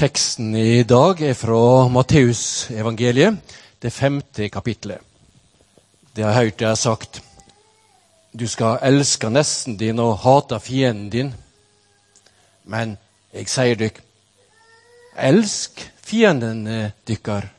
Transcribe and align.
Teksten 0.00 0.54
i 0.56 0.80
dag 0.88 1.18
er 1.20 1.34
fra 1.36 1.84
Matteusevangeliet, 1.92 3.34
det 3.84 3.90
femte 3.92 4.46
kapitlet. 4.48 4.96
Det 6.16 6.24
har 6.24 6.30
jeg 6.30 6.46
hørt 6.46 6.62
jeg 6.64 6.78
sagt. 6.80 7.18
Du 8.32 8.46
skal 8.48 8.78
elske 8.80 9.28
nesten 9.28 9.74
din 9.76 9.98
og 10.00 10.22
hate 10.22 10.56
fienden 10.64 11.10
din. 11.12 11.28
Men 12.64 12.94
jeg 13.36 13.50
sier 13.52 13.76
dykk, 13.76 13.98
elsk 15.20 15.82
fiendene 16.00 16.94
dykkar. 17.04 17.50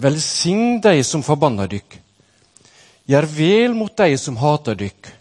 Velsign 0.00 0.80
de 0.80 1.02
som 1.04 1.20
forbanner 1.26 1.68
dykk. 1.68 1.98
Gjør 3.12 3.28
vel 3.34 3.76
mot 3.76 3.92
de 3.92 4.16
som 4.16 4.40
hater 4.40 4.80
dykk. 4.86 5.12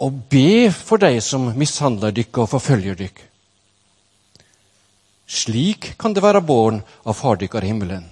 Og 0.00 0.16
be 0.32 0.72
for 0.72 0.96
de 0.96 1.20
som 1.20 1.50
mishandler 1.60 2.16
dykk 2.22 2.40
og 2.46 2.50
forfølger 2.54 2.96
dykk. 3.02 3.22
Slik 5.32 5.94
kan 5.96 6.12
det 6.12 6.20
være 6.20 6.44
barn 6.44 6.82
av 7.08 7.16
far 7.16 7.38
dykkar 7.40 7.64
himmelen. 7.64 8.04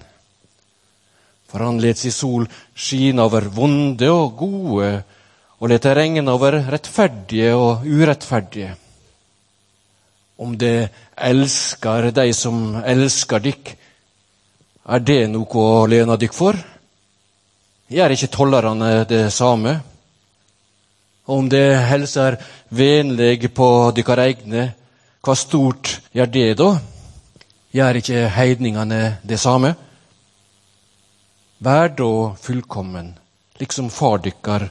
For 1.51 1.61
han 1.61 1.81
let 1.83 1.99
si 1.99 2.09
sol 2.15 2.47
skine 2.73 3.21
over 3.21 3.45
vonde 3.53 4.09
og 4.09 4.39
gode, 4.39 4.91
og 5.61 5.69
let 5.69 5.83
det 5.85 5.93
regne 5.97 6.23
over 6.33 6.57
rettferdige 6.73 7.51
og 7.53 7.85
urettferdige. 7.85 8.71
Om 10.41 10.55
det 10.57 10.89
elsker 11.21 12.09
de 12.15 12.31
som 12.33 12.79
elsker 12.81 13.43
dykk, 13.45 13.75
er 14.89 15.03
det 15.05 15.21
noe 15.29 15.45
å 15.61 15.85
lene 15.85 16.17
dykk 16.17 16.33
for? 16.33 16.57
Gjør 17.91 18.15
ikke 18.15 18.31
tollerne 18.33 18.93
det 19.05 19.27
samme? 19.35 19.75
Om 21.29 21.51
det 21.51 21.67
hilser 21.91 22.39
vennlig 22.73 23.51
på 23.53 23.67
dykkar 23.93 24.23
egne, 24.25 24.71
hva 25.21 25.37
stort 25.37 25.99
gjør 26.17 26.33
det 26.33 26.47
da? 26.57 26.71
Gjør 27.71 28.01
ikke 28.01 28.25
heidningene 28.35 28.97
det 29.23 29.37
samme? 29.39 29.69
Vær 31.63 31.93
da 31.95 32.07
fullkommen, 32.35 33.13
liksom 33.61 33.87
far 33.89 34.17
dykkar 34.19 34.65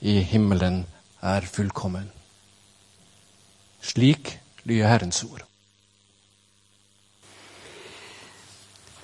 i 0.00 0.16
himmelen 0.26 0.80
er 1.22 1.44
fullkommen. 1.46 2.08
Slik 3.80 4.32
lyder 4.64 4.90
Herrens 4.90 5.22
ord. 5.28 5.44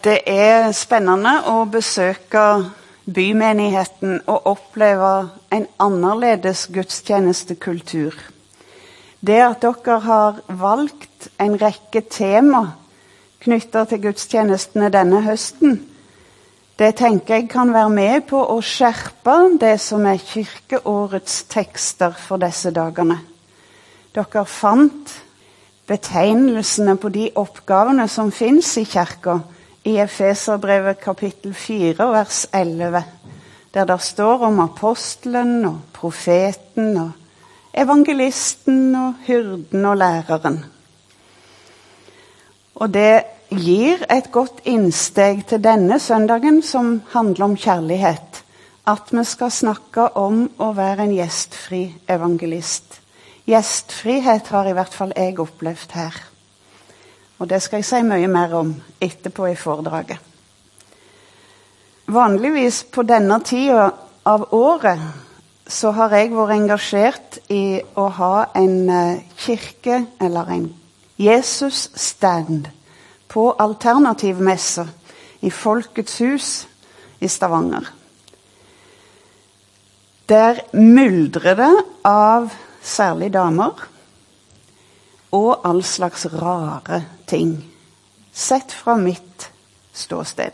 Det 0.02 0.16
er 0.26 0.72
spennende 0.74 1.36
å 1.46 1.60
besøke 1.70 2.42
bymenigheten 3.06 4.24
og 4.26 4.48
oppleve 4.56 5.12
en 5.54 5.68
annerledes 5.86 6.64
gudstjenestekultur. 6.74 8.18
Det 9.22 9.38
at 9.44 9.62
dere 9.62 10.00
har 10.08 10.42
valgt 10.50 11.28
en 11.38 11.54
rekke 11.62 12.02
tema 12.10 12.64
knytta 13.44 13.84
til 13.90 14.02
gudstjenestene 14.06 14.90
denne 14.94 15.22
høsten, 15.26 15.80
det 16.76 16.90
tenker 16.98 17.38
jeg 17.38 17.48
kan 17.48 17.72
være 17.72 17.90
med 17.92 18.26
på 18.28 18.36
å 18.52 18.58
skjerpe 18.60 19.36
det 19.60 19.78
som 19.80 20.04
er 20.04 20.20
kirkeårets 20.20 21.46
tekster 21.48 22.12
for 22.12 22.42
disse 22.42 22.68
dagene. 22.76 23.16
Dere 24.12 24.44
fant 24.44 25.14
betegnelsene 25.88 26.98
på 27.00 27.08
de 27.14 27.30
oppgavene 27.40 28.04
som 28.12 28.32
fins 28.34 28.74
i 28.76 28.84
kirka 28.84 29.38
i 29.88 29.96
Efeserbrevet 30.02 31.00
kapittel 31.00 31.54
4 31.54 32.10
vers 32.12 32.44
11, 32.52 33.02
der 33.72 33.88
det 33.88 34.00
står 34.02 34.48
om 34.50 34.60
apostelen 34.60 35.64
og 35.64 35.80
profeten 35.96 36.96
og 37.06 37.10
evangelisten 37.72 38.94
og 38.98 39.14
hyrden 39.26 39.84
og 39.84 39.96
læreren. 39.96 40.64
Og 42.76 42.92
det 42.92 43.24
gir 43.48 44.02
et 44.12 44.28
godt 44.32 44.60
innsteg 44.68 45.46
til 45.48 45.62
denne 45.64 45.98
søndagen, 46.02 46.60
som 46.62 47.00
handler 47.14 47.50
om 47.50 47.56
kjærlighet. 47.56 48.42
At 48.86 49.10
vi 49.10 49.24
skal 49.24 49.50
snakke 49.50 50.10
om 50.18 50.44
å 50.62 50.70
være 50.76 51.06
en 51.06 51.16
gjestfri 51.16 51.88
evangelist. 52.08 53.00
Gjestfrihet 53.46 54.48
har 54.52 54.68
i 54.68 54.74
hvert 54.76 54.94
fall 54.94 55.14
jeg 55.16 55.38
opplevd 55.42 55.94
her. 55.96 56.16
Og 57.38 57.48
det 57.50 57.60
skal 57.62 57.82
jeg 57.82 57.88
si 57.88 58.02
mye 58.06 58.28
mer 58.30 58.54
om 58.58 58.72
etterpå 59.02 59.50
i 59.50 59.58
foredraget. 59.58 60.18
Vanligvis 62.06 62.84
på 62.94 63.02
denne 63.02 63.40
tida 63.42 63.88
av 64.26 64.48
året 64.54 65.02
så 65.66 65.90
har 65.96 66.12
jeg 66.14 66.30
vært 66.30 66.54
engasjert 66.54 67.38
i 67.50 67.80
å 67.98 68.06
ha 68.14 68.34
en 68.54 68.76
eh, 68.90 69.24
kirke, 69.42 70.04
eller 70.22 70.52
en 70.54 70.68
Jesus-stand 71.16 72.68
på 73.28 73.50
alternativmesse 73.58 74.88
i 75.40 75.50
Folkets 75.50 76.18
hus 76.20 76.50
i 77.18 77.28
Stavanger. 77.28 77.88
Der 80.28 80.60
myldrer 80.72 81.54
det 81.54 81.72
av 82.04 82.50
særlig 82.82 83.30
damer 83.32 83.86
og 85.36 85.66
all 85.68 85.82
slags 85.84 86.26
rare 86.32 87.02
ting, 87.26 87.58
sett 88.32 88.72
fra 88.72 88.96
mitt 88.96 89.48
ståsted. 89.96 90.52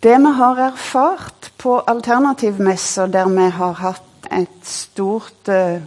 Det 0.00 0.16
vi 0.16 0.32
har 0.36 0.60
erfart 0.70 1.50
på 1.60 1.78
alternativmesser 1.86 3.06
der 3.06 3.28
vi 3.28 3.48
har 3.50 3.72
hatt 3.80 4.28
et 4.30 4.60
stort 4.64 5.48
eh, 5.48 5.80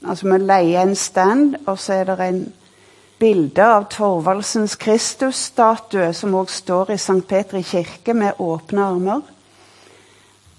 Altså 0.00 0.30
vi 0.32 0.38
leier 0.40 0.80
en 0.80 0.94
stand, 0.96 1.56
og 1.68 1.78
så 1.78 1.98
er 2.00 2.04
det 2.08 2.24
en 2.24 2.38
bilde 3.20 3.66
av 3.66 3.84
Torvaldsens 3.92 4.78
Kristusstatue, 4.80 6.08
som 6.16 6.34
òg 6.38 6.48
står 6.48 6.94
i 6.94 6.96
St. 6.96 7.20
Petri 7.28 7.60
kirke, 7.66 8.14
med 8.16 8.40
åpne 8.40 8.86
armer. 8.86 9.20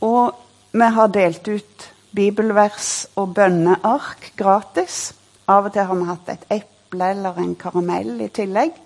Og 0.05 0.35
vi 0.71 0.89
har 0.97 1.09
delt 1.13 1.47
ut 1.49 1.87
bibelvers 2.13 3.07
og 3.17 3.33
bønneark 3.37 4.31
gratis. 4.37 5.11
Av 5.49 5.65
og 5.67 5.73
til 5.73 5.89
har 5.89 5.97
vi 5.97 6.09
hatt 6.11 6.29
et 6.33 6.45
eple 6.59 7.07
eller 7.15 7.39
en 7.41 7.55
karamell 7.57 8.21
i 8.21 8.29
tillegg. 8.29 8.77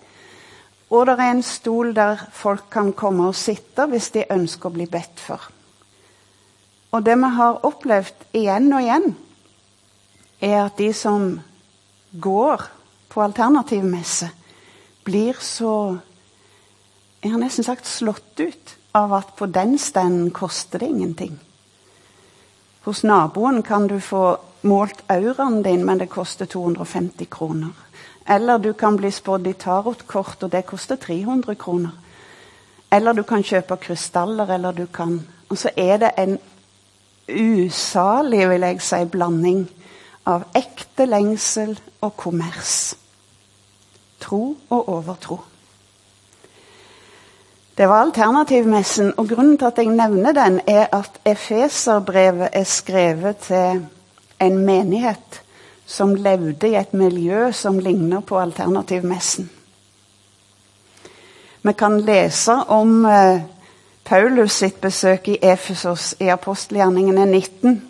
Og 0.96 1.10
det 1.10 1.18
er 1.18 1.34
en 1.34 1.44
stol 1.44 1.92
der 1.98 2.22
folk 2.32 2.70
kan 2.72 2.94
komme 2.96 3.28
og 3.28 3.36
sitte 3.36 3.90
hvis 3.92 4.12
de 4.16 4.24
ønsker 4.32 4.70
å 4.70 4.76
bli 4.78 4.88
bedt 4.88 5.20
for. 5.20 5.50
Og 6.96 7.04
det 7.04 7.18
vi 7.20 7.34
har 7.42 7.60
opplevd 7.68 8.30
igjen 8.40 8.72
og 8.72 8.86
igjen, 8.86 9.12
er 10.40 10.62
at 10.62 10.80
de 10.80 10.94
som 10.96 11.34
går 12.24 12.64
på 13.16 13.24
alternativmesse 13.24 14.30
blir 15.04 15.38
så 15.40 15.98
Jeg 17.24 17.32
har 17.32 17.40
nesten 17.42 17.66
sagt 17.66 17.88
slått 17.90 18.40
ut 18.40 18.74
av 18.94 19.14
at 19.18 19.32
på 19.36 19.48
den 19.50 19.80
standen 19.82 20.28
koster 20.32 20.80
det 20.80 20.86
ingenting. 20.86 21.40
Hos 22.86 23.02
naboen 23.04 23.64
kan 23.66 23.88
du 23.88 23.96
få 24.00 24.38
målt 24.62 25.02
auraen 25.10 25.64
din, 25.64 25.86
men 25.86 25.98
det 25.98 26.06
koster 26.12 26.46
250 26.46 27.26
kroner. 27.26 27.72
Eller 28.26 28.60
du 28.60 28.74
kan 28.74 28.98
bli 28.98 29.10
spådd 29.12 29.48
i 29.48 29.54
tarotkort, 29.54 30.44
og 30.44 30.52
det 30.52 30.68
koster 30.70 30.96
300 30.96 31.56
kroner. 31.56 31.98
Eller 32.92 33.14
du 33.14 33.24
kan 33.24 33.44
kjøpe 33.44 33.80
krystaller, 33.82 34.54
eller 34.54 34.72
du 34.72 34.86
kan 34.86 35.24
Og 35.50 35.58
så 35.58 35.70
er 35.78 35.98
det 35.98 36.12
en 36.18 36.38
usalig, 37.30 38.50
vil 38.50 38.62
jeg 38.62 38.82
si, 38.82 39.06
blanding 39.06 39.66
av 40.26 40.46
ekte 40.58 41.06
lengsel 41.06 41.76
og 42.02 42.16
kommers 42.18 42.96
tro 44.20 44.58
og 44.70 44.90
overtro. 44.90 45.40
Det 47.78 47.90
var 47.90 48.02
alternativmessen, 48.02 49.14
og 49.18 49.28
grunnen 49.28 49.58
til 49.58 49.66
at 49.66 49.78
jeg 49.78 49.92
nevner 49.92 50.32
den, 50.32 50.62
er 50.68 50.88
at 50.96 51.20
Efeserbrevet 51.26 52.50
er 52.54 52.64
skrevet 52.64 53.38
til 53.38 53.86
en 54.42 54.58
menighet 54.58 55.42
som 55.86 56.16
levde 56.16 56.70
i 56.70 56.76
et 56.76 56.94
miljø 56.94 57.52
som 57.52 57.80
ligner 57.80 58.20
på 58.20 58.40
alternativmessen. 58.40 59.50
Vi 61.62 61.74
kan 61.74 62.00
lese 62.02 62.54
om 62.68 63.06
eh, 63.06 63.42
Paulus 64.06 64.52
sitt 64.52 64.82
besøk 64.82 65.28
i 65.28 65.40
Efesos 65.42 66.16
i 66.20 66.28
apostelgjerningene 66.30 67.26
19. 67.26 67.82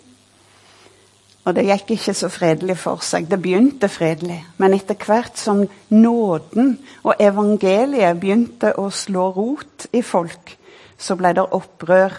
Og 1.45 1.53
det 1.53 1.68
gikk 1.68 1.92
ikke 1.94 2.13
så 2.18 2.30
fredelig 2.33 2.77
for 2.81 3.03
seg. 3.06 3.27
Det 3.30 3.38
begynte 3.42 3.89
fredelig. 3.92 4.39
Men 4.57 4.74
etter 4.74 4.97
hvert 4.97 5.38
som 5.38 5.62
nåden 5.94 6.71
og 7.03 7.21
evangeliet 7.21 8.18
begynte 8.21 8.74
å 8.81 8.88
slå 8.89 9.27
rot 9.36 9.86
i 9.94 10.01
folk, 10.01 10.56
så 10.97 11.18
ble 11.19 11.36
det 11.38 11.45
opprør. 11.53 12.15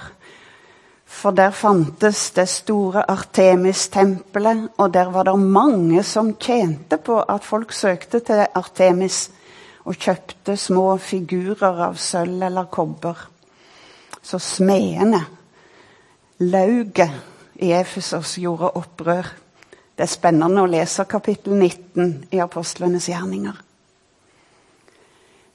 For 1.07 1.35
der 1.35 1.51
fantes 1.51 2.29
det 2.37 2.47
store 2.51 3.03
Artemis-tempelet, 3.11 4.69
og 4.79 4.95
der 4.95 5.11
var 5.11 5.27
det 5.27 5.39
mange 5.39 6.03
som 6.07 6.35
tjente 6.39 6.99
på 6.99 7.19
at 7.23 7.47
folk 7.47 7.75
søkte 7.75 8.21
til 8.27 8.47
Artemis 8.47 9.25
og 9.87 9.95
kjøpte 10.03 10.57
små 10.59 10.97
figurer 11.03 11.87
av 11.89 11.99
sølv 11.99 12.43
eller 12.47 12.71
kobber. 12.71 13.17
Så 14.23 14.39
smedene, 14.43 15.23
lauget 16.43 17.36
i 17.61 17.73
Efesos 17.73 18.37
gjorde 18.39 18.71
opprør. 18.77 19.29
Det 19.97 20.05
er 20.05 20.13
spennende 20.13 20.63
å 20.63 20.69
lese 20.69 21.07
kapittel 21.09 21.57
19 21.57 22.29
i 22.33 22.41
apostlenes 22.45 23.09
gjerninger. 23.09 23.63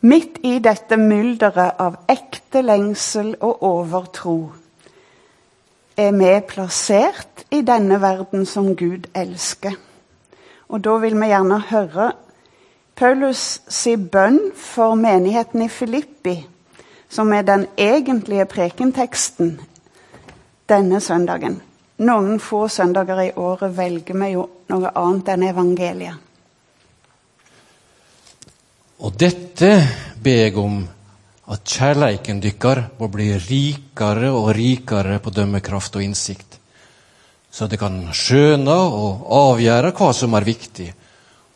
Midt 0.02 0.40
i 0.44 0.56
dette 0.58 0.98
mylderet 0.98 1.78
av 1.78 2.00
ekte 2.10 2.64
lengsel 2.66 3.36
og 3.38 3.62
overtro 3.62 4.38
er 6.02 6.16
vi 6.18 6.32
plassert 6.50 7.46
i 7.54 7.62
denne 7.62 8.00
verden 8.02 8.48
som 8.50 8.72
Gud 8.76 9.06
elsker. 9.14 9.76
Og 10.74 10.82
da 10.82 10.98
vil 11.04 11.20
vi 11.20 11.30
gjerne 11.30 11.60
høre 11.70 12.12
Paulus 12.98 13.62
si 13.70 13.96
bønn 13.96 14.40
for 14.58 14.96
menigheten 14.96 15.62
i 15.66 15.70
Filippi, 15.70 16.36
som 17.10 17.34
er 17.34 17.46
den 17.46 17.68
egentlige 17.78 18.46
prekenteksten 18.50 19.60
denne 20.70 21.02
søndagen. 21.02 21.62
Noen 22.02 22.40
få 22.42 22.66
søndager 22.72 23.20
i 23.28 23.32
året 23.38 23.76
velger 23.78 24.18
vi 24.18 24.32
jo 24.34 24.48
noe 24.74 24.90
annet 24.98 25.28
enn 25.36 25.44
evangeliet. 25.46 26.28
Og 29.02 29.18
dette 29.18 29.70
ber 30.22 30.40
jeg 30.40 30.56
om 30.62 30.80
at 31.52 31.66
kjærleiken 31.68 32.40
dykkar 32.42 32.82
må 32.98 33.10
bli 33.14 33.28
rikere 33.38 34.32
og 34.34 34.50
rikere 34.58 35.20
på 35.22 35.34
dømmekraft 35.34 35.98
og 35.98 36.06
innsikt, 36.06 36.58
så 37.52 37.68
det 37.68 37.78
kan 37.82 37.98
skjøne 38.16 38.78
og 38.78 39.26
avgjøre 39.38 39.92
hva 39.98 40.12
som 40.16 40.38
er 40.38 40.48
viktig, 40.48 40.88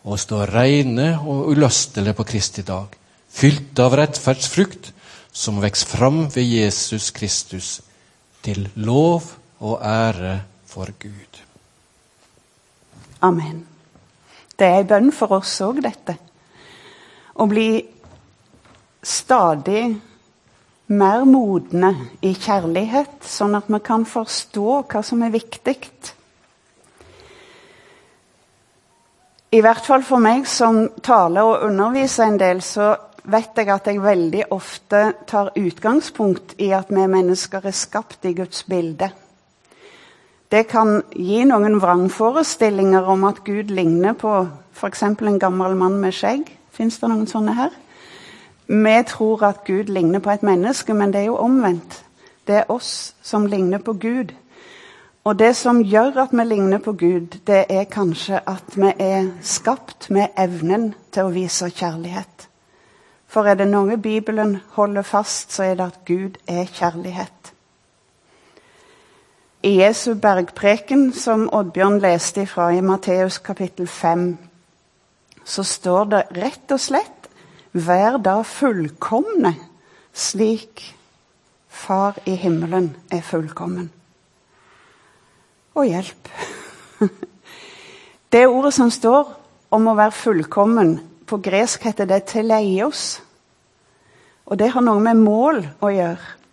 og 0.05 0.19
stå 0.21 0.43
reine 0.49 1.13
og 1.21 1.53
ulastelige 1.53 2.17
på 2.17 2.27
Kristi 2.33 2.65
dag, 2.67 2.91
fylt 3.29 3.79
av 3.81 3.95
rettferdsfrukt 3.97 4.91
som 5.33 5.57
vokser 5.63 5.89
fram 5.89 6.21
ved 6.33 6.45
Jesus 6.45 7.09
Kristus, 7.15 7.79
til 8.45 8.67
lov 8.75 9.23
og 9.23 9.44
ære 9.61 10.39
for 10.65 10.91
Gud. 10.99 11.41
Amen. 13.21 13.65
Det 14.55 14.67
er 14.67 14.79
ei 14.81 14.87
bønn 14.87 15.11
for 15.11 15.39
oss 15.39 15.59
òg, 15.63 15.81
dette 15.83 16.17
å 17.35 17.47
bli 17.51 17.69
stadig 19.05 19.83
mer 20.95 21.25
modne 21.27 21.91
i 22.23 22.33
kjærlighet, 22.37 23.23
sånn 23.25 23.57
at 23.57 23.67
vi 23.71 23.81
kan 23.83 24.05
forstå 24.07 24.75
hva 24.91 25.01
som 25.03 25.23
er 25.25 25.33
viktig. 25.33 25.75
I 29.55 29.61
hvert 29.63 29.87
fall 29.87 30.03
for 30.03 30.23
meg 30.23 30.47
som 30.49 30.85
taler 31.03 31.47
og 31.47 31.67
underviser 31.69 32.29
en 32.29 32.39
del, 32.39 32.61
så 32.63 32.93
vet 33.25 33.57
jeg 33.57 33.71
at 33.73 33.87
jeg 33.89 34.03
veldig 34.03 34.47
ofte 34.53 35.01
tar 35.27 35.53
utgangspunkt 35.57 36.57
i 36.61 36.69
at 36.75 36.91
vi 36.93 37.05
mennesker 37.09 37.65
er 37.65 37.75
skapt 37.75 38.27
i 38.29 38.35
Guds 38.37 38.65
bilde. 38.69 39.09
Det 40.55 40.69
kan 40.71 41.01
gi 41.11 41.41
noen 41.43 41.81
vrangforestillinger 41.83 43.03
om 43.11 43.25
at 43.27 43.41
Gud 43.43 43.73
ligner 43.75 44.13
på 44.15 44.29
f.eks. 44.71 45.01
en 45.03 45.39
gammel 45.39 45.73
mann 45.75 45.97
med 45.99 46.15
skjegg. 46.15 46.45
Fins 46.71 46.95
det 47.01 47.09
noen 47.11 47.27
sånne 47.27 47.55
her? 47.57 47.73
Vi 48.69 48.93
tror 49.09 49.43
at 49.43 49.65
Gud 49.67 49.91
ligner 49.91 50.23
på 50.23 50.31
et 50.31 50.45
menneske, 50.47 50.95
men 50.95 51.11
det 51.11 51.25
er 51.25 51.27
jo 51.27 51.41
omvendt. 51.43 51.97
Det 52.47 52.61
er 52.61 52.71
oss 52.71 53.15
som 53.19 53.49
ligner 53.51 53.83
på 53.83 53.97
Gud. 53.99 54.31
Og 55.27 55.35
det 55.35 55.57
som 55.59 55.81
gjør 55.83 56.21
at 56.23 56.31
vi 56.31 56.45
ligner 56.47 56.79
på 56.79 56.93
Gud, 57.03 57.35
det 57.43 57.65
er 57.67 57.91
kanskje 57.91 58.39
at 58.39 58.77
vi 58.79 58.93
er 58.95 59.33
skapt 59.43 60.07
med 60.07 60.39
evnen 60.39 60.93
til 61.11 61.27
å 61.27 61.33
vise 61.35 61.67
kjærlighet. 61.67 62.47
For 63.27 63.43
er 63.43 63.59
det 63.59 63.67
noe 63.67 63.99
Bibelen 63.99 64.61
holder 64.77 65.03
fast, 65.03 65.51
så 65.51 65.67
er 65.67 65.75
det 65.75 65.89
at 65.89 65.99
Gud 66.07 66.39
er 66.47 66.63
kjærlighet. 66.63 67.54
I 69.65 69.79
Jesu 69.79 70.13
bergpreken, 70.21 71.07
som 71.17 71.47
Oddbjørn 71.49 71.95
leste 72.03 72.43
ifra 72.45 72.67
i 72.75 72.83
Matteus 72.85 73.39
kapittel 73.41 73.87
5, 73.89 74.27
så 75.41 75.63
står 75.65 76.11
det 76.11 76.19
rett 76.37 76.75
og 76.75 76.81
slett 76.83 77.29
Vær 77.73 78.19
da 78.21 78.35
fullkomne, 78.45 79.55
slik 80.13 80.83
Far 81.65 82.21
i 82.29 82.35
himmelen 82.37 82.91
er 83.09 83.25
fullkommen. 83.25 83.89
Og 85.73 85.89
hjelp. 85.89 86.29
Det 88.31 88.45
ordet 88.45 88.73
som 88.77 88.93
står 88.93 89.33
om 89.73 89.89
å 89.89 89.97
være 89.97 90.13
fullkommen, 90.13 90.99
på 91.25 91.41
gresk 91.41 91.89
heter 91.89 92.05
det 92.05 92.27
'teleios'. 92.29 93.19
Og 94.45 94.59
det 94.59 94.69
har 94.77 94.81
noe 94.85 95.01
med 95.01 95.17
mål 95.25 95.65
å 95.81 95.89
gjøre. 95.89 96.44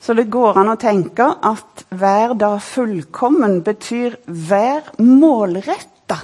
Så 0.00 0.14
det 0.14 0.28
går 0.30 0.58
an 0.60 0.70
å 0.74 0.76
tenke 0.78 1.24
at 1.24 1.84
'vær 1.90 2.34
da 2.34 2.58
fullkommen' 2.58 3.62
betyr 3.62 4.16
'vær 4.26 4.92
målretta'. 4.98 6.20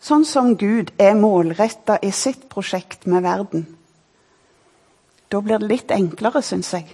Sånn 0.00 0.24
som 0.24 0.56
Gud 0.56 0.90
er 0.98 1.14
målretta 1.14 1.98
i 2.02 2.10
sitt 2.10 2.48
prosjekt 2.48 3.06
med 3.06 3.22
verden. 3.22 3.66
Da 5.28 5.40
blir 5.40 5.58
det 5.58 5.68
litt 5.68 5.90
enklere, 5.90 6.42
syns 6.42 6.72
jeg, 6.72 6.84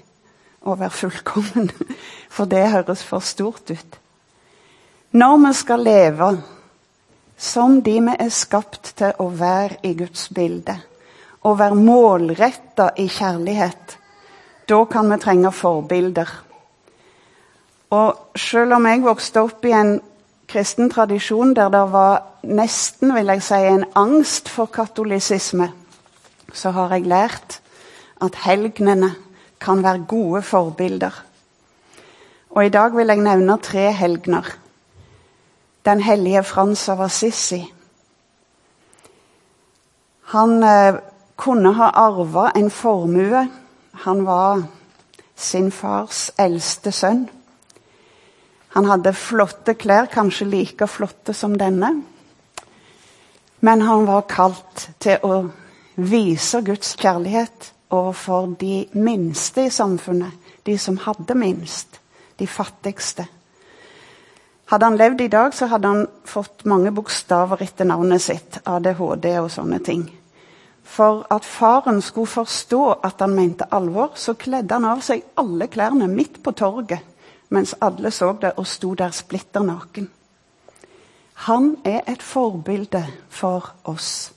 å 0.63 0.77
være 0.79 0.91
fullkommen. 0.91 1.71
For 2.35 2.47
det 2.47 2.71
høres 2.71 3.03
for 3.03 3.21
stort 3.21 3.71
ut. 3.71 3.99
Når 5.11 5.37
vi 5.43 5.53
skal 5.59 5.83
leve 5.83 6.29
som 7.41 7.81
de 7.83 7.97
vi 8.01 8.15
er 8.15 8.31
skapt 8.31 8.93
til 9.01 9.17
å 9.19 9.27
være 9.33 9.81
i 9.83 9.95
Guds 9.99 10.29
bilde, 10.29 10.77
og 11.43 11.59
være 11.59 11.75
målretta 11.75 12.91
i 13.01 13.09
kjærlighet, 13.09 13.97
da 14.71 14.85
kan 14.87 15.11
vi 15.11 15.19
trenge 15.19 15.51
forbilder. 15.53 16.31
Og 17.91 18.39
selv 18.39 18.77
om 18.77 18.87
jeg 18.87 19.03
vokste 19.03 19.43
opp 19.43 19.65
i 19.67 19.75
en 19.75 19.97
kristen 20.51 20.91
tradisjon 20.91 21.55
der 21.55 21.71
det 21.75 21.87
var 21.93 22.23
nesten 22.47 23.15
vil 23.15 23.33
jeg 23.35 23.43
si, 23.43 23.59
en 23.67 23.85
angst 23.99 24.49
for 24.49 24.71
katolisisme, 24.71 25.71
så 26.53 26.71
har 26.75 26.95
jeg 26.95 27.11
lært 27.11 27.59
at 28.23 28.39
helgnene 28.45 29.15
kan 29.61 29.83
være 29.83 30.07
gode 30.09 30.43
forbilder. 30.43 31.13
Og 32.51 32.67
I 32.67 32.73
dag 32.73 32.97
vil 32.97 33.07
jeg 33.07 33.23
nevne 33.23 33.59
tre 33.63 33.91
helgener. 33.95 34.47
Den 35.87 36.01
hellige 36.01 36.43
Frans 36.45 36.89
av 36.89 37.01
Assisi. 37.01 37.61
Han 40.35 40.63
eh, 40.63 40.99
kunne 41.37 41.73
ha 41.75 41.91
arva 41.95 42.51
en 42.57 42.71
formue. 42.71 43.47
Han 44.03 44.25
var 44.25 44.63
sin 45.37 45.71
fars 45.71 46.31
eldste 46.41 46.93
sønn. 46.93 47.27
Han 48.73 48.87
hadde 48.89 49.13
flotte 49.13 49.75
klær, 49.77 50.07
kanskje 50.09 50.47
like 50.49 50.87
flotte 50.89 51.35
som 51.37 51.57
denne. 51.59 51.91
Men 53.61 53.83
han 53.85 54.07
var 54.09 54.25
kalt 54.31 54.87
til 55.05 55.21
å 55.27 55.35
vise 56.01 56.63
Guds 56.65 56.95
kjærlighet 56.97 57.73
overfor 57.93 58.55
de 58.61 58.87
minste 58.97 59.67
i 59.67 59.75
samfunnet. 59.75 60.33
De 60.65 60.79
som 60.79 60.97
hadde 61.05 61.37
minst. 61.37 62.01
De 62.41 62.47
fattigste. 62.49 63.27
Hadde 64.71 64.87
han 64.87 64.97
levd 64.97 65.27
i 65.27 65.29
dag, 65.29 65.53
så 65.53 65.67
hadde 65.67 65.93
han 65.93 66.07
fått 66.25 66.65
mange 66.65 66.93
bokstaver 66.95 67.61
etter 67.67 67.85
navnet 67.85 68.23
sitt. 68.23 68.63
ADHD 68.65 69.29
og 69.43 69.51
sånne 69.53 69.83
ting. 69.85 70.07
For 70.91 71.23
at 71.31 71.47
faren 71.47 72.01
skulle 72.03 72.27
forstå 72.27 72.83
at 73.07 73.23
han 73.23 73.35
mente 73.35 73.69
alvor, 73.71 74.17
så 74.19 74.35
kledde 74.35 74.75
han 74.75 74.89
av 74.91 75.05
seg 75.07 75.23
alle 75.39 75.69
klærne 75.71 76.09
midt 76.11 76.43
på 76.43 76.55
torget 76.59 77.07
mens 77.51 77.75
alle 77.83 78.13
så 78.15 78.29
det 78.39 78.53
og 78.63 78.67
sto 78.71 78.93
der 78.95 79.11
splitter 79.11 79.65
naken. 79.67 80.05
Han 81.51 81.73
er 81.85 82.05
et 82.07 82.23
forbilde 82.23 83.01
for 83.29 83.73
oss 83.91 84.31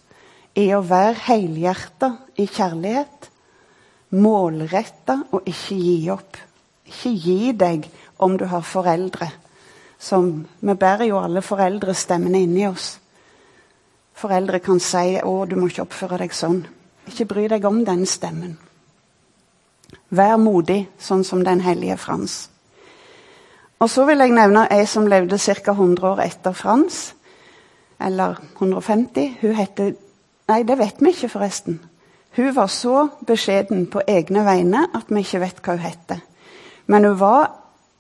i 0.57 0.65
å 0.74 0.79
være 0.81 1.19
helhjerta 1.27 2.10
i 2.41 2.48
kjærlighet, 2.50 3.29
målretta 4.17 5.19
og 5.29 5.45
ikke 5.50 5.77
gi 5.77 5.95
opp. 6.13 6.41
Ikke 6.89 7.13
gi 7.13 7.53
deg 7.57 7.86
om 8.17 8.33
du 8.38 8.48
har 8.50 8.65
foreldre 8.65 9.29
som 10.03 10.45
Vi 10.60 10.74
bærer 10.74 11.07
jo 11.07 11.19
alle 11.19 11.41
foreldrestemmene 11.41 12.41
inni 12.43 12.67
oss. 12.67 12.98
Foreldre 14.13 14.60
kan 14.60 14.79
si 14.79 15.20
'Å, 15.20 15.46
du 15.50 15.55
må 15.55 15.67
ikke 15.67 15.82
oppføre 15.82 16.17
deg 16.17 16.32
sånn'. 16.32 16.65
Ikke 17.08 17.25
bry 17.25 17.48
deg 17.48 17.65
om 17.65 17.86
den 17.86 18.05
stemmen. 18.05 18.58
Vær 20.10 20.38
modig, 20.38 20.88
sånn 21.00 21.24
som 21.24 21.43
den 21.43 21.62
hellige 21.62 21.98
Frans. 21.98 22.50
Og 23.79 23.89
så 23.89 24.05
vil 24.05 24.22
jeg 24.24 24.32
nevne 24.32 24.67
ei 24.72 24.86
som 24.86 25.08
levde 25.08 25.38
ca. 25.38 25.72
100 25.72 26.03
år 26.08 26.20
etter 26.24 26.53
Frans. 26.53 27.13
Eller 28.00 28.38
150. 28.60 29.38
Hun 29.41 29.55
heter 29.55 29.93
Nei, 30.48 30.63
det 30.63 30.77
vet 30.77 31.00
vi 31.00 31.10
ikke, 31.10 31.29
forresten. 31.29 31.79
Hun 32.36 32.55
var 32.55 32.67
så 32.67 33.08
beskjeden 33.27 33.86
på 33.88 34.01
egne 34.08 34.43
vegne 34.43 34.88
at 34.93 35.08
vi 35.08 35.22
ikke 35.24 35.39
vet 35.39 35.62
hva 35.63 35.75
hun 35.77 35.86
heter. 35.86 36.20
Men 36.88 37.05
hun 37.05 37.20
var 37.20 37.51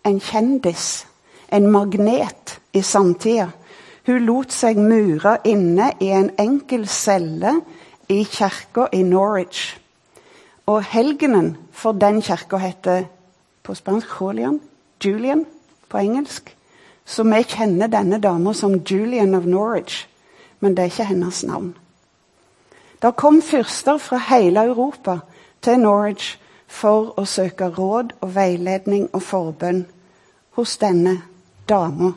en 0.05 0.19
kjendis, 0.19 1.05
en 1.51 1.71
magnet, 1.71 2.59
i 2.73 2.81
samtida. 2.81 3.51
Hun 4.03 4.25
lot 4.25 4.51
seg 4.51 4.77
mure 4.77 5.37
inne 5.47 5.93
i 6.03 6.09
en 6.11 6.29
enkel 6.39 6.87
celle 6.91 7.61
i 8.11 8.23
kirka 8.27 8.89
i 8.91 9.03
Norwich. 9.03 9.77
Og 10.67 10.83
helgenen 10.83 11.57
for 11.71 11.91
den 11.91 12.21
kirka 12.21 12.57
heter 12.57 13.05
på 13.63 13.75
spansk 13.75 14.07
Julian. 14.21 14.59
Julian 15.05 15.45
på 15.89 15.97
engelsk. 15.97 16.55
Så 17.05 17.23
vi 17.23 17.43
kjenner 17.43 17.87
denne 17.87 18.19
dama 18.19 18.53
som 18.53 18.81
Julian 18.83 19.35
of 19.35 19.45
Norwich, 19.45 20.07
men 20.59 20.75
det 20.75 20.83
er 20.83 20.91
ikke 20.91 21.05
hennes 21.05 21.43
navn. 21.43 21.75
Da 23.01 23.11
kom 23.11 23.41
fyrster 23.41 23.97
fra 23.97 24.17
hele 24.17 24.63
Europa 24.63 25.19
til 25.61 25.79
Norwich 25.79 26.37
for 26.67 27.13
å 27.19 27.25
søke 27.25 27.67
råd 27.67 28.15
og 28.21 28.35
veiledning 28.35 29.09
og 29.13 29.23
forbønn 29.23 29.85
hos 30.55 30.77
denne 30.77 31.21
dama 31.69 32.13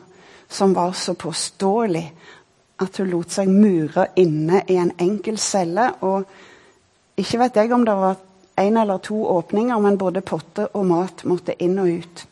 som 0.48 0.74
var 0.74 0.92
så 0.92 1.14
påståelig 1.14 2.12
at 2.78 2.96
hun 2.96 3.10
lot 3.10 3.32
seg 3.32 3.48
mure 3.48 4.06
inne 4.20 4.62
i 4.68 4.76
en 4.80 4.92
enkel 5.00 5.38
celle. 5.40 5.90
Og 6.04 6.24
ikke 7.16 7.40
vet 7.40 7.56
jeg 7.56 7.72
om 7.72 7.84
det 7.86 7.96
var 7.96 8.18
én 8.60 8.80
eller 8.80 8.98
to 8.98 9.26
åpninger, 9.26 9.78
men 9.78 9.98
både 9.98 10.20
potte 10.20 10.68
og 10.68 10.86
mat 10.86 11.24
måtte 11.24 11.56
inn 11.62 11.78
og 11.78 11.88
ut. 11.88 12.26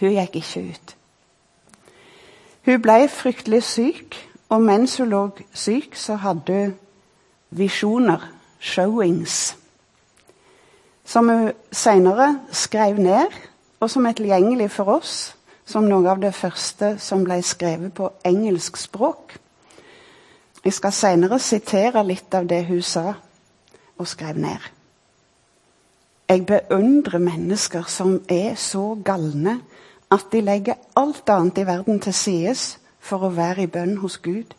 Hun 0.00 0.12
gikk 0.12 0.40
ikke 0.40 0.64
ut. 0.70 0.96
Hun 2.66 2.82
ble 2.82 2.96
fryktelig 3.08 3.62
syk, 3.62 4.16
og 4.48 4.62
mens 4.62 4.96
hun 4.98 5.08
lå 5.10 5.22
syk, 5.54 5.94
så 5.96 6.16
hadde 6.20 6.56
hun 6.56 6.74
visjoner, 7.50 8.32
showings, 8.60 9.56
som 11.04 11.28
hun 11.28 11.52
senere 11.72 12.40
skrev 12.52 12.98
ned, 12.98 13.32
og 13.80 13.90
som 13.90 14.06
er 14.06 14.16
tilgjengelig 14.16 14.70
for 14.74 14.96
oss 14.96 15.36
som 15.66 15.88
noe 15.88 16.06
av 16.10 16.22
det 16.22 16.32
første 16.34 16.94
som 17.02 17.24
ble 17.26 17.40
skrevet 17.42 17.94
på 17.94 18.08
engelsk 18.24 18.78
språk. 18.78 19.34
Jeg 20.62 20.74
skal 20.74 20.94
senere 20.94 21.38
sitere 21.42 22.02
litt 22.06 22.34
av 22.34 22.46
det 22.46 22.62
hun 22.68 22.82
sa 22.82 23.12
og 23.96 24.08
skrev 24.08 24.38
ned. 24.38 24.62
Jeg 26.26 26.42
beundrer 26.46 27.22
mennesker 27.22 27.86
som 27.90 28.18
er 28.30 28.56
så 28.58 28.96
galne 29.04 29.60
at 30.10 30.26
de 30.32 30.40
legger 30.42 30.78
alt 30.98 31.28
annet 31.30 31.58
i 31.62 31.66
verden 31.66 32.00
til 32.02 32.14
sides 32.14 32.64
for 32.98 33.26
å 33.26 33.34
være 33.34 33.66
i 33.66 33.70
bønn 33.70 33.96
hos 34.02 34.18
Gud. 34.22 34.54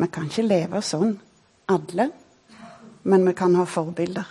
Vi 0.00 0.08
kan 0.08 0.28
ikke 0.28 0.46
leve 0.48 0.80
sånn, 0.84 1.12
alle, 1.68 2.08
men 3.04 3.26
vi 3.28 3.34
kan 3.36 3.56
ha 3.56 3.66
forbilder. 3.68 4.28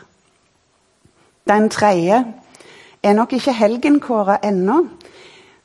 Den 1.50 1.70
tredje 1.74 2.24
er 3.04 3.14
nok 3.14 3.34
ikke 3.34 3.54
helgenkåra 3.54 4.38
ennå, 4.44 4.88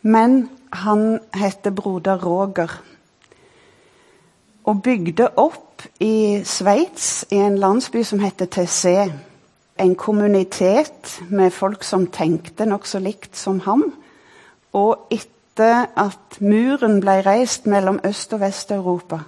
men 0.02 0.48
han 0.72 1.20
heter 1.34 1.70
broder 1.70 2.18
Roger. 2.24 2.82
Og 4.64 4.82
bygde 4.82 5.28
opp 5.36 5.82
i 6.00 6.40
Sveits, 6.44 7.26
i 7.30 7.36
en 7.36 7.58
landsby 7.58 8.02
som 8.02 8.22
heter 8.22 8.46
Tessé. 8.46 9.10
En 9.78 9.94
kommunitet 9.94 11.20
med 11.28 11.50
folk 11.50 11.82
som 11.84 12.06
tenkte 12.06 12.66
nokså 12.66 12.98
likt 13.02 13.36
som 13.36 13.60
ham. 13.66 13.84
Og 14.72 15.10
etter 15.10 15.90
at 15.96 16.40
muren 16.40 17.00
ble 17.02 17.20
reist 17.26 17.66
mellom 17.66 18.00
Øst- 18.06 18.32
og 18.32 18.40
Vest-Europa, 18.40 19.20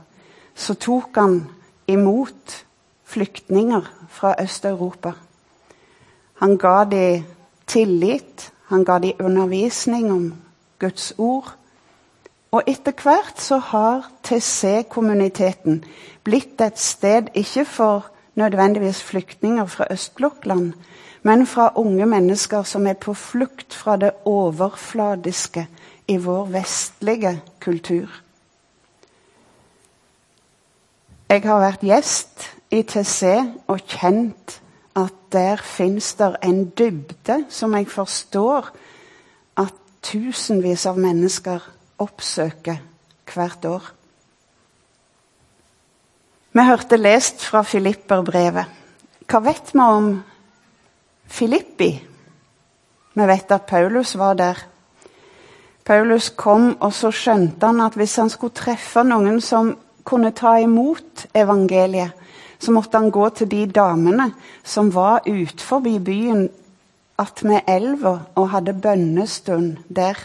så 0.55 0.75
tok 0.75 1.19
han 1.19 1.41
imot 1.87 2.65
flyktninger 3.05 3.83
fra 4.09 4.35
Øst-Europa. 4.43 5.13
Han 6.41 6.57
ga 6.57 6.85
dem 6.85 7.25
tillit. 7.67 8.53
Han 8.67 8.85
ga 8.85 8.99
dem 8.99 9.13
undervisning 9.21 10.13
om 10.13 10.35
Guds 10.79 11.15
ord. 11.19 11.55
Og 12.51 12.63
etter 12.67 12.93
hvert 13.03 13.41
så 13.43 13.59
har 13.59 14.11
TC-kommuniteten 14.23 15.83
blitt 16.25 16.61
et 16.61 16.79
sted 16.79 17.29
ikke 17.35 17.65
for 17.65 18.07
nødvendigvis 18.35 19.03
flyktninger 19.03 19.67
fra 19.67 19.87
østblokkland, 19.91 20.73
men 21.23 21.47
fra 21.47 21.73
unge 21.75 22.07
mennesker 22.07 22.63
som 22.63 22.87
er 22.87 22.93
på 22.93 23.15
flukt 23.15 23.75
fra 23.75 23.97
det 23.97 24.11
overfladiske 24.25 25.67
i 26.09 26.17
vår 26.17 26.45
vestlige 26.45 27.41
kultur. 27.61 28.23
Jeg 31.29 31.43
har 31.43 31.59
vært 31.59 31.83
gjest 31.83 32.45
i 32.71 32.83
TC 32.83 33.23
og 33.67 33.81
kjent 33.91 34.61
der 35.33 35.61
fins 35.63 36.15
det 36.15 36.37
en 36.45 36.65
dybde 36.79 37.45
som 37.49 37.75
jeg 37.75 37.89
forstår 37.89 38.71
at 39.57 39.75
tusenvis 40.03 40.87
av 40.87 40.99
mennesker 40.99 41.63
oppsøker 41.99 42.81
hvert 43.35 43.65
år. 43.65 43.93
Vi 46.57 46.65
hørte 46.65 46.97
lest 46.97 47.43
fra 47.45 47.61
Filipperbrevet. 47.63 48.65
Hva 49.27 49.41
vet 49.45 49.73
vi 49.75 49.83
om 49.83 50.13
Filippi? 51.27 51.91
Vi 53.17 53.27
vet 53.29 53.53
at 53.53 53.67
Paulus 53.69 54.15
var 54.17 54.39
der. 54.39 54.63
Paulus 55.85 56.31
kom, 56.37 56.77
og 56.81 56.93
så 56.93 57.11
skjønte 57.15 57.67
han 57.67 57.81
at 57.85 57.95
hvis 57.99 58.17
han 58.17 58.31
skulle 58.33 58.57
treffe 58.57 59.05
noen 59.07 59.41
som 59.45 59.75
kunne 60.07 60.33
ta 60.35 60.57
imot 60.63 61.27
evangeliet, 61.35 62.15
så 62.59 62.73
måtte 62.73 62.99
han 62.99 63.11
gå 63.11 63.29
til 63.37 63.51
de 63.51 63.67
damene 63.67 64.31
som 64.65 64.93
var 64.95 65.27
utenfor 65.27 65.85
byen 65.85 66.49
attmed 67.19 67.69
elva 67.69 68.19
og 68.35 68.51
hadde 68.53 68.75
bønnestund 68.75 69.77
der. 69.89 70.19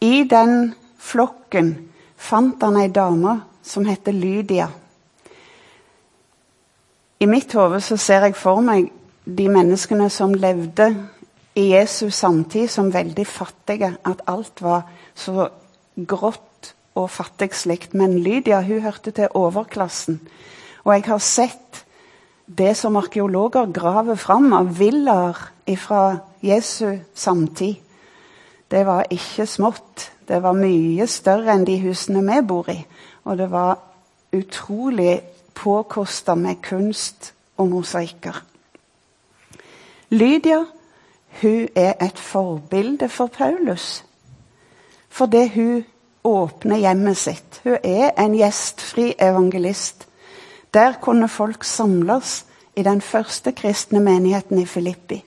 I 0.00 0.24
den 0.28 0.74
flokken 0.98 1.74
fant 2.16 2.62
han 2.62 2.78
ei 2.80 2.88
dame 2.88 3.40
som 3.62 3.86
heter 3.86 4.12
Lydia. 4.12 4.68
I 7.20 7.26
mitt 7.30 7.52
hode 7.54 7.80
ser 7.80 8.26
jeg 8.26 8.34
for 8.34 8.62
meg 8.64 8.88
de 9.24 9.46
menneskene 9.48 10.08
som 10.10 10.34
levde 10.34 10.88
i 11.54 11.68
Jesus 11.70 12.16
samtid, 12.18 12.66
som 12.68 12.90
veldig 12.90 13.26
fattige. 13.26 13.92
At 14.04 14.24
alt 14.26 14.62
var 14.62 14.88
så 15.14 15.48
grått 15.94 16.72
og 16.98 17.10
fattig 17.10 17.52
slikt. 17.54 17.94
Men 17.94 18.18
Lydia 18.18 18.62
hun 18.66 18.82
hørte 18.82 19.12
til 19.14 19.30
overklassen. 19.38 20.18
Og 20.84 20.94
jeg 20.94 21.04
har 21.06 21.18
sett 21.18 21.84
det 22.46 22.74
som 22.76 22.96
arkeologer 22.96 23.70
graver 23.72 24.18
fram 24.18 24.52
av 24.52 24.72
villaer 24.78 25.38
fra 25.78 26.02
Jesu 26.42 26.98
samtid. 27.14 27.76
Det 28.68 28.86
var 28.86 29.06
ikke 29.10 29.46
smått. 29.46 30.10
Det 30.28 30.40
var 30.42 30.56
mye 30.56 31.06
større 31.06 31.54
enn 31.54 31.66
de 31.68 31.76
husene 31.82 32.22
vi 32.26 32.40
bor 32.46 32.68
i. 32.72 32.78
Og 33.28 33.38
det 33.38 33.50
var 33.52 33.78
utrolig 34.32 35.20
påkosta 35.54 36.34
med 36.34 36.62
kunst 36.64 37.32
og 37.60 37.68
mosaikker. 37.68 38.42
Lydia 40.12 40.64
hun 41.40 41.68
er 41.74 41.94
et 42.00 42.18
forbilde 42.18 43.08
for 43.08 43.26
Paulus. 43.26 44.04
Fordi 45.08 45.48
hun 45.54 45.84
åpner 46.24 46.76
hjemmet 46.76 47.16
sitt. 47.16 47.60
Hun 47.64 47.78
er 47.84 48.10
en 48.18 48.34
gjestfri 48.36 49.14
evangelist. 49.18 50.06
Der 50.74 50.92
kunne 51.00 51.28
folk 51.28 51.64
samles 51.64 52.44
i 52.76 52.82
den 52.82 53.00
første 53.00 53.52
kristne 53.52 54.00
menigheten 54.00 54.58
i 54.58 54.66
Filippi. 54.66 55.24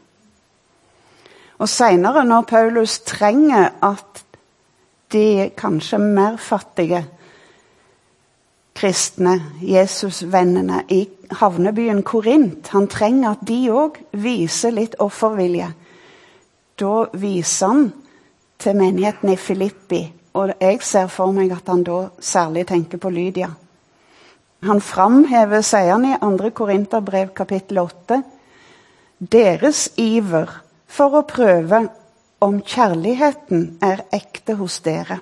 Og 1.58 1.70
Seinere, 1.70 2.26
når 2.26 2.42
Paulus 2.42 3.00
trenger 3.00 3.70
at 3.84 4.24
de 5.14 5.52
kanskje 5.58 5.98
mer 5.98 6.38
fattige 6.38 7.06
kristne, 8.76 9.42
Jesusvennene 9.62 10.84
i 10.90 11.08
havnebyen 11.32 12.04
Korint 12.04 12.68
Han 12.68 12.88
trenger 12.88 13.30
at 13.32 13.46
de 13.48 13.60
òg 13.72 14.02
viser 14.12 14.74
litt 14.76 14.98
offervilje. 15.00 15.70
Da 16.80 17.06
viser 17.14 17.68
han 17.68 17.86
til 18.60 18.76
menigheten 18.76 19.32
i 19.32 19.38
Filippi, 19.40 20.02
og 20.34 20.52
jeg 20.60 20.82
ser 20.84 21.08
for 21.08 21.32
meg 21.32 21.54
at 21.56 21.70
han 21.72 21.84
da 21.84 22.08
særlig 22.20 22.66
tenker 22.68 22.98
på 22.98 23.10
Lydia. 23.10 23.54
Han 24.66 24.82
framhever, 24.82 25.62
sier 25.62 25.92
han 25.92 26.06
i 26.06 26.16
2. 26.22 26.50
Korinterbrev 26.58 27.34
kapittel 27.38 27.78
8, 27.84 28.22
deres 29.20 29.88
iver 30.02 30.50
for 30.90 31.20
å 31.20 31.26
prøve 31.30 31.84
om 32.42 32.58
kjærligheten 32.66 33.66
er 33.86 34.06
ekte 34.16 34.56
hos 34.58 34.80
dere. 34.86 35.20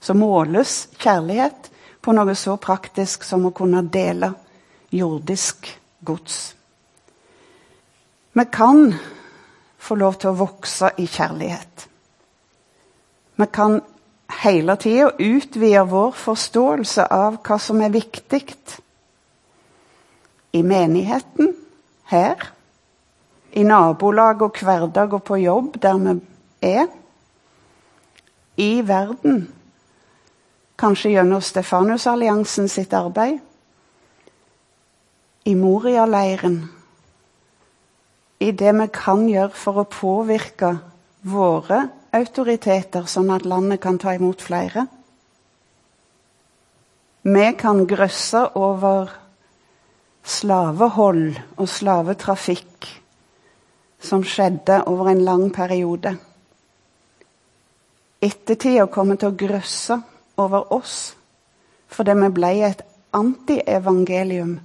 Så 0.00 0.14
måles 0.14 0.84
kjærlighet 1.00 1.70
på 2.04 2.12
noe 2.14 2.34
så 2.38 2.54
praktisk 2.60 3.24
som 3.24 3.46
å 3.48 3.54
kunne 3.56 3.82
dele 3.88 4.30
jordisk 4.94 5.70
gods. 6.04 6.38
Vi 8.34 8.44
kan 8.52 8.92
få 9.78 9.96
lov 9.98 10.20
til 10.20 10.30
å 10.30 10.38
vokse 10.38 10.92
i 11.00 11.06
kjærlighet. 11.08 11.88
Vi 13.40 13.46
kan 13.50 13.80
hele 14.44 14.76
tida 14.76 15.10
utvider 15.18 15.86
vår 15.88 16.12
forståelse 16.20 17.06
av 17.10 17.38
hva 17.44 17.56
som 17.60 17.80
er 17.80 17.92
viktig 17.94 18.42
i 20.54 20.60
menigheten, 20.62 21.54
her, 22.10 22.50
i 23.56 23.64
nabolag 23.64 24.42
og 24.44 24.60
hverdag 24.60 25.16
og 25.16 25.24
på 25.26 25.40
jobb 25.40 25.80
der 25.82 25.98
vi 26.02 26.14
er, 26.68 26.86
i 28.60 28.84
verden, 28.86 29.48
kanskje 30.78 31.16
gjennom 31.16 31.42
Stefanusalliansen 31.42 32.68
sitt 32.70 32.94
arbeid, 32.94 33.40
i 35.44 35.54
Moria-leiren, 35.58 36.60
i 38.40 38.52
det 38.52 38.72
vi 38.76 38.86
kan 38.92 39.26
gjøre 39.28 39.56
for 39.56 39.82
å 39.82 39.88
påvirke 39.90 40.76
våre 41.24 41.86
autoriteter, 42.14 43.08
sånn 43.10 43.32
at 43.34 43.46
landet 43.48 43.82
kan 43.82 43.98
ta 43.98 44.14
imot 44.14 44.42
flere? 44.42 44.86
vi 47.24 47.52
kan 47.58 47.86
grøsse 47.88 48.40
over 48.60 49.08
slavehold 50.24 51.38
og 51.56 51.68
slavetrafikk 51.68 52.88
som 54.04 54.24
skjedde 54.28 54.82
over 54.92 55.08
en 55.08 55.22
lang 55.24 55.46
periode. 55.52 56.12
Ettertida 58.20 58.84
kommer 58.92 59.16
til 59.16 59.32
å 59.32 59.38
grøsse 59.40 59.98
over 60.36 60.68
oss 60.76 61.14
fordi 61.94 62.16
vi 62.18 62.30
ble 62.36 62.52
et 62.66 62.84
antievangelium 63.14 64.58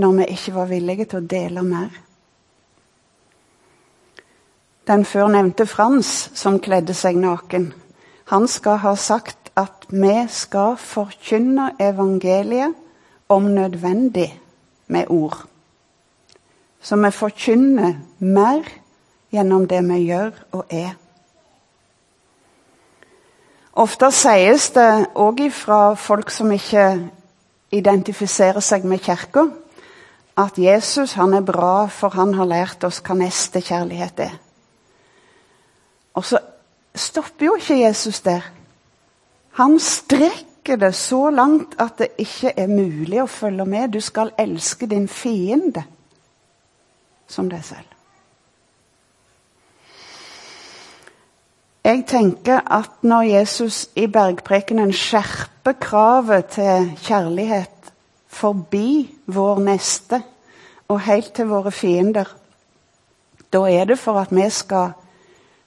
når 0.00 0.16
vi 0.18 0.30
ikke 0.34 0.54
var 0.58 0.68
villige 0.68 1.06
til 1.08 1.22
å 1.22 1.28
dele 1.32 1.64
mer. 1.64 1.90
Den 4.90 5.04
før 5.04 5.28
nevnte 5.30 5.68
Frans, 5.70 6.30
som 6.34 6.56
kledde 6.58 6.96
seg 6.98 7.14
naken, 7.14 7.68
han 8.26 8.48
skal 8.50 8.80
ha 8.82 8.96
sagt 8.98 9.52
at 9.54 9.84
vi 9.86 10.24
skal 10.26 10.74
forkynne 10.82 11.68
evangeliet 11.78 12.74
om 13.30 13.46
nødvendig 13.54 14.32
med 14.90 15.06
ord. 15.14 15.36
Så 16.82 16.98
vi 16.98 17.10
forkynner 17.14 17.94
mer 18.18 18.66
gjennom 19.30 19.68
det 19.70 19.84
vi 19.92 20.00
gjør 20.08 20.34
og 20.58 20.66
er. 20.74 20.98
Ofte 23.78 24.10
sies 24.10 24.72
det 24.74 24.90
òg 25.14 25.46
fra 25.54 25.94
folk 25.94 26.34
som 26.34 26.50
ikke 26.50 26.90
identifiserer 27.70 28.58
seg 28.58 28.90
med 28.90 29.06
kirka, 29.06 29.46
at 30.34 30.58
Jesus 30.58 31.14
han 31.14 31.38
er 31.38 31.46
bra, 31.46 31.86
for 31.86 32.10
han 32.18 32.34
har 32.34 32.50
lært 32.58 32.84
oss 32.84 32.98
hva 33.06 33.14
nestekjærlighet 33.22 34.26
er. 34.26 34.38
Og 36.14 36.24
så 36.24 36.38
stopper 36.94 37.46
jo 37.46 37.54
ikke 37.58 37.80
Jesus 37.80 38.20
der. 38.20 38.46
Han 39.58 39.78
strekker 39.80 40.76
det 40.76 40.94
så 40.94 41.30
langt 41.30 41.74
at 41.78 41.98
det 41.98 42.08
ikke 42.18 42.52
er 42.56 42.70
mulig 42.70 43.22
å 43.22 43.30
følge 43.30 43.64
med. 43.66 43.92
Du 43.94 44.00
skal 44.00 44.34
elske 44.38 44.86
din 44.90 45.08
fiende 45.08 45.84
som 47.30 47.48
deg 47.50 47.64
selv. 47.64 47.86
Jeg 51.84 52.04
tenker 52.06 52.60
at 52.70 53.00
når 53.02 53.22
Jesus 53.22 53.86
i 53.96 54.04
bergprekenen 54.06 54.92
skjerper 54.92 55.78
kravet 55.80 56.52
til 56.52 56.90
kjærlighet 57.00 57.92
forbi 58.30 59.08
vår 59.26 59.62
neste 59.64 60.20
og 60.90 61.00
helt 61.06 61.32
til 61.34 61.48
våre 61.48 61.72
fiender, 61.72 62.28
da 63.50 63.64
er 63.66 63.88
det 63.88 63.98
for 63.98 64.20
at 64.20 64.34
vi 64.34 64.44
skal 64.52 64.92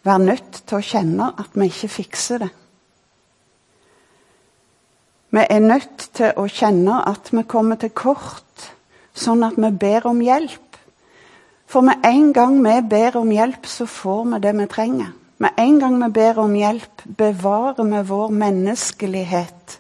være 0.04 0.20
nødt 0.20 0.60
til 0.68 0.78
å 0.78 0.86
kjenne 0.86 1.30
at 1.40 1.56
vi 1.56 1.70
ikke 1.72 1.92
fikser 1.92 2.44
det. 2.44 2.50
Vi 5.34 5.42
er 5.50 5.64
nødt 5.64 6.10
til 6.14 6.36
å 6.38 6.46
kjenne 6.46 7.00
at 7.10 7.32
vi 7.34 7.42
kommer 7.50 7.80
til 7.82 7.90
kort, 7.98 8.68
sånn 9.18 9.42
at 9.48 9.58
vi 9.58 9.72
ber 9.82 10.06
om 10.12 10.20
hjelp. 10.22 10.78
For 11.66 11.82
med 11.82 12.06
en 12.06 12.28
gang 12.36 12.60
vi 12.62 12.76
ber 12.86 13.18
om 13.18 13.32
hjelp, 13.34 13.66
så 13.66 13.88
får 13.90 14.28
vi 14.30 14.42
det 14.44 14.54
vi 14.60 14.68
trenger. 14.70 15.14
Med 15.42 15.58
en 15.58 15.80
gang 15.82 15.98
vi 16.04 16.10
ber 16.14 16.38
om 16.44 16.54
hjelp, 16.56 17.02
bevarer 17.18 17.82
vi 17.82 18.04
vår 18.12 18.36
menneskelighet 18.44 19.80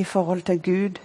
i 0.00 0.04
forhold 0.04 0.46
til 0.48 0.62
Gud. 0.64 1.02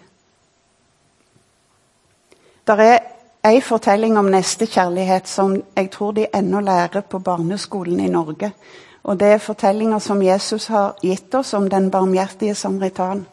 Det 2.63 2.79
er 2.79 3.12
ei 3.43 3.61
fortelling 3.61 4.17
om 4.17 4.29
nestekjærlighet 4.31 5.27
som 5.27 5.57
jeg 5.75 5.89
tror 5.91 6.11
de 6.11 6.27
ennå 6.35 6.61
lærer 6.63 7.01
på 7.01 7.19
barneskolen 7.19 7.99
i 7.99 8.07
Norge. 8.07 8.53
Og 9.03 9.19
Det 9.19 9.27
er 9.27 9.37
fortellinger 9.37 9.99
som 9.99 10.21
Jesus 10.21 10.67
har 10.67 10.95
gitt 11.01 11.35
oss 11.35 11.53
om 11.53 11.69
den 11.69 11.91
barmhjertige 11.91 12.55
samaritan. 12.55 13.25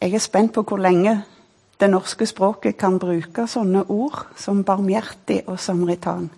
Jeg 0.00 0.14
er 0.14 0.18
spent 0.18 0.52
på 0.52 0.62
hvor 0.62 0.76
lenge 0.76 1.22
det 1.80 1.90
norske 1.90 2.26
språket 2.26 2.76
kan 2.76 2.98
bruke 2.98 3.46
sånne 3.46 3.84
ord 3.88 4.26
som 4.36 4.64
barmhjertig 4.64 5.42
og 5.46 5.60
samaritan. 5.60 6.30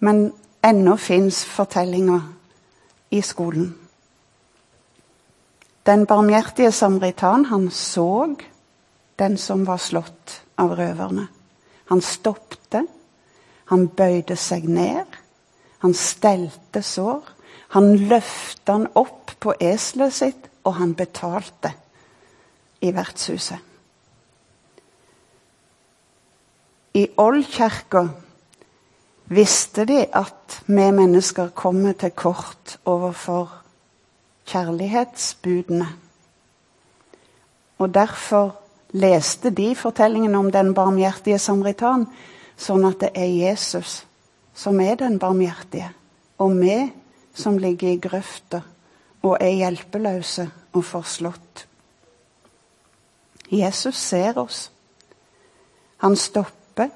Men 0.00 0.32
ennå 0.64 0.96
fins 0.96 1.44
fortellinga 1.44 2.20
i 3.10 3.20
skolen. 3.20 3.74
Den 5.86 6.06
barmhjertige 6.06 6.72
samaritan, 6.72 7.44
han 7.44 7.70
så 7.70 8.34
den 9.16 9.36
som 9.38 9.64
var 9.64 9.78
slått 9.78 10.40
av 10.60 10.74
røverne. 10.76 11.26
Han 11.88 12.02
stoppte, 12.02 12.84
han 13.70 13.88
bøyde 13.88 14.36
seg 14.36 14.68
ned, 14.68 15.06
han 15.78 15.94
stelte 15.94 16.82
sår. 16.82 17.32
Han 17.74 17.96
løfta 18.08 18.72
han 18.76 18.86
opp 18.94 19.32
på 19.42 19.54
eselet 19.60 20.14
sitt, 20.14 20.44
og 20.66 20.78
han 20.78 20.94
betalte 20.98 21.72
i 22.80 22.92
vertshuset. 22.94 23.58
I 26.96 27.02
Ålkirka 27.20 28.06
visste 29.28 29.84
de 29.84 29.98
at 30.16 30.60
vi 30.66 30.86
mennesker 30.96 31.50
kommer 31.54 31.92
til 31.92 32.14
kort 32.16 32.78
overfor 32.88 33.50
kjærlighetsbudene. 34.48 35.88
Og 37.78 37.94
derfor 37.94 38.54
leste 38.96 39.50
de 39.50 39.74
fortellingen 39.76 40.34
om 40.34 40.50
den 40.52 40.72
barmhjertige 40.74 41.38
samaritan 41.42 42.06
sånn 42.56 42.86
at 42.88 43.00
det 43.02 43.12
er 43.14 43.28
Jesus 43.28 44.00
som 44.56 44.80
er 44.80 44.96
den 44.96 45.18
barmhjertige, 45.20 45.90
og 46.40 46.56
vi 46.56 46.78
som 47.36 47.58
ligger 47.60 47.92
i 47.92 48.00
grøfta 48.00 48.62
og 49.26 49.36
er 49.40 49.52
hjelpeløse 49.58 50.46
og 50.72 50.84
forslått. 50.84 51.66
Jesus 53.52 53.98
ser 54.00 54.38
oss. 54.38 54.70
Han 56.02 56.16
stopper. 56.16 56.90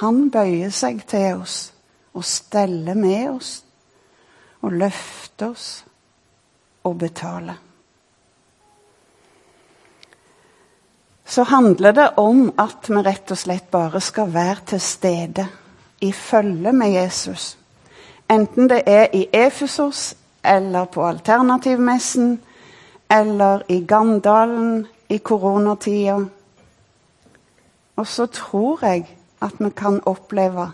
Han 0.00 0.30
bøyer 0.32 0.70
seg 0.72 1.02
til 1.08 1.42
oss 1.42 1.56
og 2.16 2.24
steller 2.24 2.96
med 2.96 3.28
oss 3.34 3.50
og 4.62 4.72
løfter 4.80 5.52
oss 5.52 5.68
og 6.88 6.96
betaler. 7.02 7.58
Så 11.32 11.42
handler 11.42 11.92
det 11.92 12.10
om 12.16 12.50
at 12.60 12.90
vi 12.92 13.00
rett 13.00 13.30
og 13.32 13.38
slett 13.40 13.70
bare 13.72 14.00
skal 14.04 14.34
være 14.34 14.66
til 14.74 14.80
stede 14.84 15.46
i 16.04 16.10
følge 16.12 16.72
med 16.76 16.92
Jesus. 16.92 17.56
Enten 18.28 18.68
det 18.68 18.82
er 18.86 19.06
i 19.16 19.22
Efesos 19.32 20.14
eller 20.44 20.84
på 20.84 21.06
Alternativmessen 21.08 22.36
eller 23.10 23.64
i 23.68 23.80
Gandalen 23.88 24.86
i 25.08 25.16
koronatida. 25.16 26.18
Og 27.96 28.06
så 28.06 28.26
tror 28.26 28.84
jeg 28.84 29.08
at 29.40 29.56
vi 29.58 29.70
kan 29.76 30.00
oppleve 30.04 30.70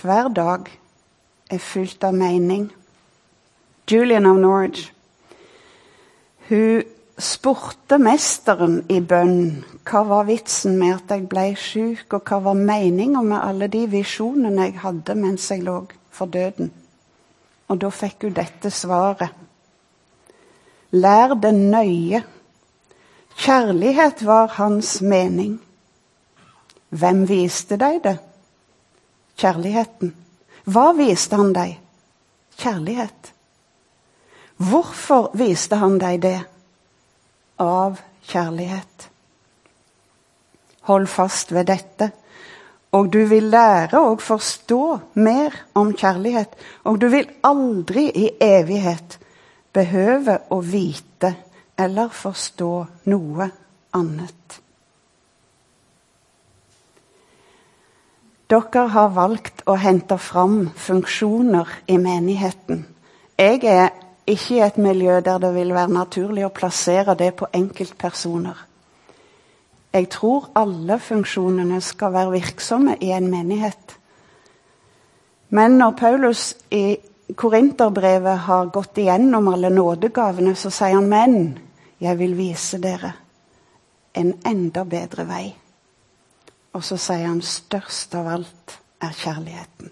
hver 0.00 0.28
dag 0.28 0.66
er 1.50 1.58
fylt 1.58 2.04
av 2.04 2.14
mening. 2.14 2.72
Julian 3.90 4.26
of 4.26 4.36
Norwich 4.36 4.92
hun 6.48 6.82
spurte 7.24 7.98
mesteren 8.00 8.80
i 8.88 9.00
bønn 9.00 9.62
hva 9.88 10.02
var 10.06 10.26
vitsen 10.28 10.76
med 10.78 10.96
at 10.96 11.14
jeg 11.14 11.28
ble 11.30 11.46
syk, 11.58 12.06
og 12.14 12.28
hva 12.28 12.40
var 12.44 12.58
meninga 12.58 13.22
med 13.26 13.38
alle 13.40 13.68
de 13.72 13.86
visjonene 13.90 14.68
jeg 14.68 14.80
hadde 14.82 15.16
mens 15.18 15.48
jeg 15.50 15.64
lå 15.66 15.78
for 16.14 16.30
døden. 16.30 16.70
Og 17.70 17.80
da 17.80 17.90
fikk 17.94 18.26
hun 18.26 18.36
dette 18.36 18.70
svaret. 18.74 19.30
Lær 20.90 21.36
det 21.38 21.52
nøye. 21.54 22.22
Kjærlighet 23.40 24.24
var 24.26 24.50
hans 24.58 24.98
mening. 25.00 25.60
Hvem 26.90 27.22
viste 27.28 27.78
deg 27.78 28.00
det? 28.02 28.16
Kjærligheten. 29.38 30.14
Hva 30.66 30.90
viste 30.98 31.38
han 31.38 31.54
deg? 31.54 31.76
Kjærlighet. 32.58 33.30
Hvorfor 34.60 35.30
viste 35.38 35.78
han 35.80 35.96
deg 36.02 36.18
det? 36.26 36.40
Av 37.60 38.00
kjærlighet. 38.26 39.08
Hold 40.88 41.06
fast 41.12 41.52
ved 41.52 41.68
dette, 41.70 42.10
og 42.96 43.12
du 43.12 43.20
vil 43.30 43.52
lære 43.52 44.00
og 44.02 44.22
forstå 44.22 44.98
mer 45.22 45.54
om 45.78 45.92
kjærlighet. 45.94 46.56
Og 46.84 46.98
du 47.00 47.06
vil 47.12 47.28
aldri 47.46 48.08
i 48.10 48.30
evighet 48.42 49.18
behøve 49.72 50.40
å 50.50 50.58
vite 50.64 51.34
eller 51.78 52.10
forstå 52.10 52.72
noe 53.12 53.46
annet. 53.94 54.58
Dere 58.50 58.88
har 58.90 59.12
valgt 59.14 59.62
å 59.70 59.76
hente 59.78 60.18
fram 60.18 60.64
funksjoner 60.74 61.68
i 61.86 62.00
menigheten. 62.02 62.82
Jeg 63.38 63.62
er 63.62 63.92
ikke 64.26 64.56
i 64.56 64.64
et 64.64 64.76
miljø 64.78 65.20
der 65.20 65.38
det 65.38 65.54
vil 65.54 65.74
være 65.74 65.92
naturlig 65.92 66.44
å 66.46 66.54
plassere 66.54 67.14
det 67.18 67.32
på 67.38 67.48
enkeltpersoner. 67.52 68.66
Jeg 69.92 70.08
tror 70.10 70.50
alle 70.54 70.98
funksjonene 71.02 71.80
skal 71.82 72.12
være 72.14 72.34
virksomme 72.36 72.96
i 73.00 73.10
en 73.10 73.30
menighet. 73.30 73.96
Men 75.50 75.78
når 75.78 75.96
Paulus 75.98 76.54
i 76.70 76.98
Korinterbrevet 77.34 78.38
har 78.46 78.70
gått 78.70 78.98
igjennom 78.98 79.48
alle 79.48 79.70
nådegavene, 79.70 80.54
så 80.54 80.70
sier 80.70 80.94
han 80.94 81.08
men 81.10 81.58
jeg 82.00 82.18
vil 82.18 82.36
vise 82.38 82.78
dere 82.78 83.12
en 84.14 84.32
enda 84.46 84.84
bedre 84.84 85.26
vei. 85.26 85.44
Og 86.74 86.84
så 86.86 86.98
sier 86.98 87.26
han 87.26 87.42
størst 87.42 88.14
av 88.14 88.30
alt 88.30 88.78
er 89.02 89.14
kjærligheten. 89.16 89.90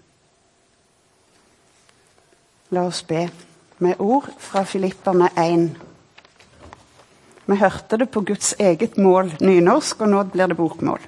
La 2.71 2.85
oss 2.87 3.01
be 3.03 3.27
med 3.79 3.99
ord 3.99 4.27
fra 4.37 4.63
Filipperne 4.67 5.29
1. 5.37 5.69
Vi 7.45 7.55
hørte 7.55 7.97
det 7.97 8.09
på 8.11 8.21
Guds 8.21 8.53
eget 8.59 8.97
mål, 8.97 9.31
nynorsk, 9.41 10.01
og 10.01 10.11
nå 10.11 10.23
blir 10.33 10.51
det 10.51 10.57
bokmål. 10.59 10.99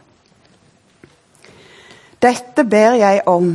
Dette 2.21 2.63
ber 2.63 2.97
jeg 3.01 3.21
om, 3.29 3.51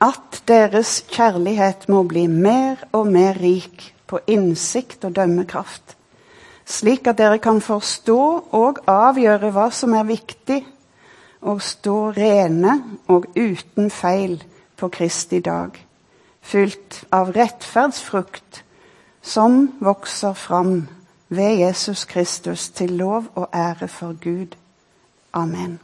at 0.00 0.42
deres 0.48 1.00
kjærlighet 1.10 1.88
må 1.88 2.02
bli 2.08 2.26
mer 2.26 2.80
og 2.92 3.10
mer 3.10 3.38
rik 3.40 3.90
på 4.06 4.20
innsikt 4.26 5.04
og 5.06 5.16
dømmekraft, 5.16 5.96
slik 6.66 7.06
at 7.10 7.18
dere 7.18 7.38
kan 7.42 7.60
forstå 7.62 8.22
og 8.56 8.82
avgjøre 8.90 9.50
hva 9.54 9.68
som 9.74 9.94
er 9.94 10.08
viktig, 10.08 10.62
og 11.40 11.62
stå 11.64 12.10
rene 12.12 12.74
og 13.08 13.30
uten 13.36 13.88
feil 13.90 14.36
på 14.76 14.88
Kristi 14.92 15.40
dag, 15.40 15.72
fylt 16.50 17.04
av 17.14 17.32
rettferdsfrukt 17.32 18.64
som 19.22 19.68
vokser 19.80 20.32
fram 20.32 20.88
ved 21.28 21.58
Jesus 21.58 22.04
Kristus 22.04 22.68
til 22.68 22.90
lov 22.90 23.30
og 23.34 23.48
ære 23.54 23.88
for 23.88 24.16
Gud. 24.20 24.56
Amen. 25.32 25.80